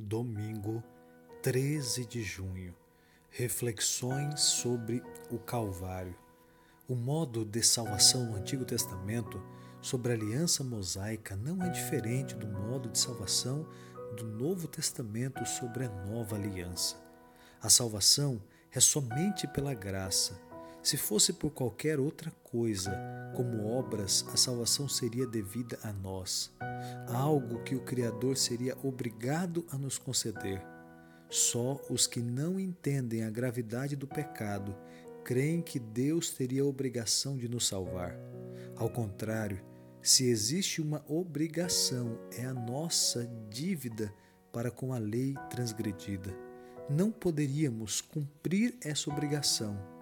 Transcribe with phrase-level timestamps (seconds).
[0.00, 0.82] Domingo
[1.42, 2.74] 13 de junho.
[3.30, 6.16] Reflexões sobre o Calvário.
[6.88, 9.40] O modo de salvação no Antigo Testamento
[9.80, 13.68] sobre a aliança mosaica não é diferente do modo de salvação
[14.16, 16.96] do Novo Testamento sobre a nova aliança.
[17.62, 18.42] A salvação
[18.72, 20.40] é somente pela graça
[20.82, 22.90] se fosse por qualquer outra coisa,
[23.36, 26.50] como obras, a salvação seria devida a nós,
[27.06, 30.62] algo que o Criador seria obrigado a nos conceder.
[31.28, 34.74] Só os que não entendem a gravidade do pecado
[35.22, 38.16] creem que Deus teria a obrigação de nos salvar.
[38.74, 39.60] Ao contrário,
[40.02, 44.12] se existe uma obrigação, é a nossa dívida
[44.50, 46.34] para com a lei transgredida.
[46.88, 49.99] Não poderíamos cumprir essa obrigação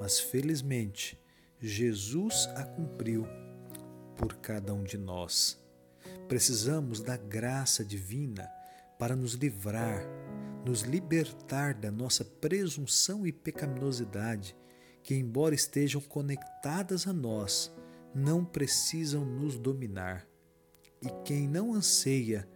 [0.00, 1.18] mas felizmente
[1.60, 3.26] Jesus a cumpriu
[4.16, 5.62] por cada um de nós.
[6.28, 8.48] Precisamos da graça divina
[8.98, 10.04] para nos livrar,
[10.64, 14.56] nos libertar da nossa presunção e pecaminosidade,
[15.02, 17.74] que, embora estejam conectadas a nós,
[18.14, 20.26] não precisam nos dominar.
[21.02, 22.48] E quem não anseia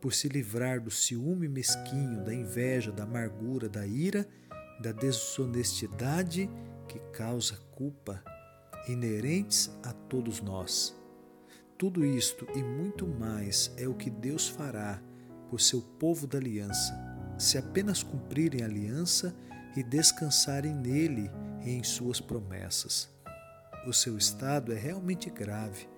[0.00, 4.28] por se livrar do ciúme mesquinho, da inveja, da amargura, da ira,
[4.80, 6.50] da desonestidade
[6.94, 8.22] que causa culpa
[8.86, 10.94] inerentes a todos nós.
[11.76, 15.02] Tudo isto e muito mais é o que Deus fará
[15.50, 16.94] por seu povo da aliança,
[17.36, 19.34] se apenas cumprirem a aliança
[19.76, 21.28] e descansarem nele
[21.64, 23.12] e em suas promessas.
[23.88, 25.88] O seu estado é realmente grave.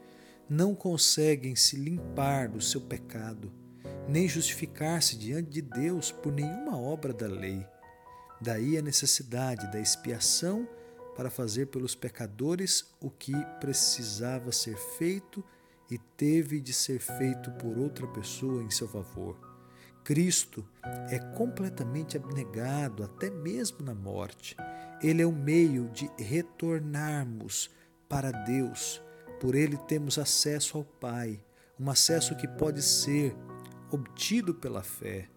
[0.48, 3.52] Não conseguem se limpar do seu pecado,
[4.08, 7.66] nem justificar-se diante de Deus por nenhuma obra da lei.
[8.40, 10.66] Daí a necessidade da expiação
[11.16, 15.42] para fazer pelos pecadores o que precisava ser feito
[15.90, 19.36] e teve de ser feito por outra pessoa em seu favor.
[20.04, 20.64] Cristo
[21.10, 24.56] é completamente abnegado até mesmo na morte.
[25.02, 27.70] Ele é o meio de retornarmos
[28.08, 29.02] para Deus.
[29.40, 31.42] Por ele temos acesso ao Pai,
[31.78, 33.34] um acesso que pode ser
[33.90, 35.28] obtido pela fé.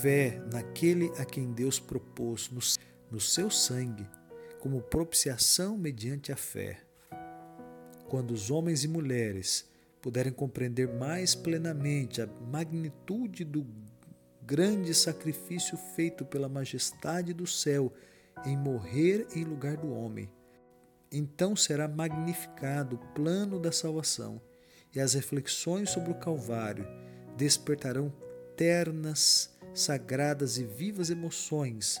[0.00, 2.50] Fé naquele a quem Deus propôs
[3.10, 4.06] no, seu sangue
[4.64, 6.80] como propiciação mediante a fé.
[8.08, 9.68] Quando os homens e mulheres
[10.00, 13.66] puderem compreender mais plenamente a magnitude do
[14.40, 17.92] grande sacrifício feito pela majestade do céu
[18.42, 20.30] em morrer em lugar do homem,
[21.12, 24.40] então será magnificado o plano da salvação
[24.94, 26.88] e as reflexões sobre o Calvário
[27.36, 28.10] despertarão
[28.56, 32.00] ternas, sagradas e vivas emoções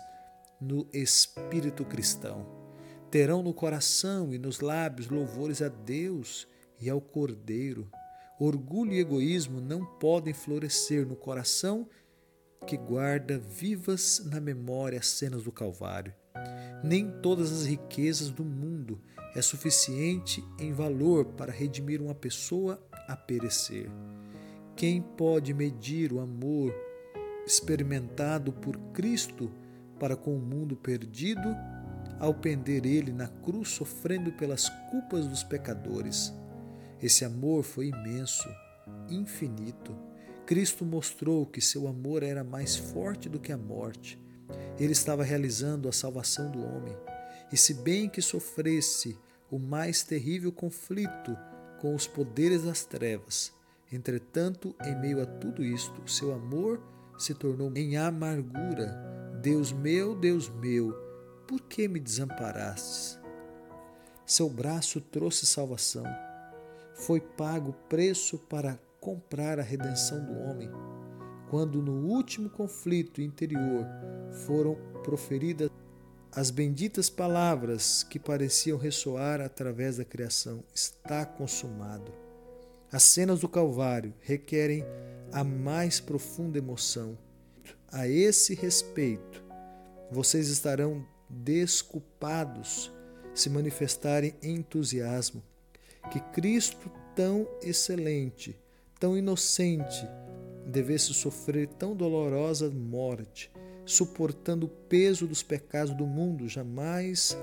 [0.60, 2.46] no espírito cristão.
[3.10, 6.48] Terão no coração e nos lábios louvores a Deus
[6.80, 7.90] e ao Cordeiro.
[8.38, 11.88] Orgulho e egoísmo não podem florescer no coração
[12.66, 16.14] que guarda vivas na memória as cenas do Calvário.
[16.82, 19.00] Nem todas as riquezas do mundo
[19.34, 23.90] é suficiente em valor para redimir uma pessoa a perecer.
[24.76, 26.74] Quem pode medir o amor
[27.46, 29.50] experimentado por Cristo
[30.04, 31.56] para com o mundo perdido,
[32.20, 36.30] ao pender ele na cruz sofrendo pelas culpas dos pecadores.
[37.02, 38.46] Esse amor foi imenso,
[39.08, 39.96] infinito.
[40.44, 44.22] Cristo mostrou que seu amor era mais forte do que a morte.
[44.78, 46.94] Ele estava realizando a salvação do homem.
[47.50, 49.16] E se bem que sofresse
[49.50, 51.34] o mais terrível conflito
[51.80, 53.54] com os poderes das trevas,
[53.90, 56.78] entretanto, em meio a tudo isto, seu amor
[57.16, 59.13] se tornou em amargura
[59.44, 60.94] Deus meu, Deus meu,
[61.46, 63.18] por que me desamparastes?
[64.24, 66.06] Seu braço trouxe salvação.
[66.94, 70.70] Foi pago o preço para comprar a redenção do homem.
[71.50, 73.86] Quando no último conflito interior
[74.46, 75.68] foram proferidas
[76.34, 82.10] as benditas palavras que pareciam ressoar através da criação: Está consumado.
[82.90, 84.86] As cenas do Calvário requerem
[85.30, 87.18] a mais profunda emoção
[87.94, 89.44] a esse respeito,
[90.10, 92.92] vocês estarão desculpados
[93.32, 95.40] se manifestarem entusiasmo
[96.10, 98.58] que Cristo, tão excelente,
[98.98, 100.06] tão inocente,
[100.66, 103.48] devesse sofrer tão dolorosa morte,
[103.86, 107.38] suportando o peso dos pecados do mundo, jamais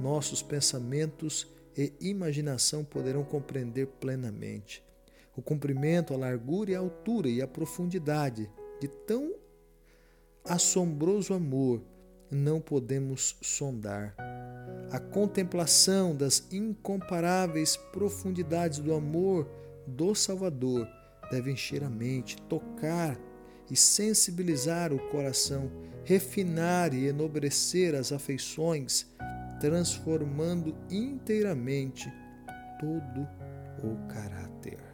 [0.00, 1.46] nossos pensamentos
[1.76, 4.82] e imaginação poderão compreender plenamente.
[5.36, 8.50] O comprimento, a largura e a altura e a profundidade
[8.80, 9.43] de tão
[10.44, 11.82] assombroso amor
[12.30, 14.14] não podemos sondar.
[14.90, 19.48] A contemplação das incomparáveis profundidades do amor
[19.86, 20.86] do Salvador
[21.30, 23.18] deve encher a mente, tocar
[23.70, 25.70] e sensibilizar o coração,
[26.04, 29.06] refinar e enobrecer as afeições,
[29.60, 32.12] transformando inteiramente
[32.78, 33.26] todo
[33.82, 34.93] o caráter.